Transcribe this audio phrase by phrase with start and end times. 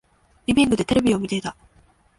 [0.47, 1.55] リビングでテレビを見ていた。